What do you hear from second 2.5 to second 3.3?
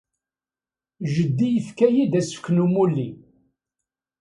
n umulli.